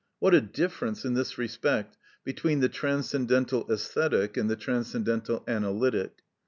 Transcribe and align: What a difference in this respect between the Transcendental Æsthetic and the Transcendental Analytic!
What 0.17 0.33
a 0.33 0.41
difference 0.41 1.05
in 1.05 1.13
this 1.13 1.37
respect 1.37 1.95
between 2.23 2.59
the 2.59 2.69
Transcendental 2.69 3.65
Æsthetic 3.65 4.35
and 4.35 4.49
the 4.49 4.55
Transcendental 4.55 5.43
Analytic! 5.47 6.23